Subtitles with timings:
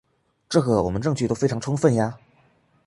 [0.49, 2.17] 这个我们证据都非常充分呀。